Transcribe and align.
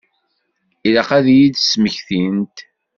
Ilaq 0.87 1.09
ad 1.17 1.25
iyi-d-smektint. 1.33 2.57